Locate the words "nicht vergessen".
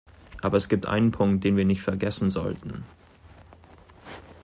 1.63-2.31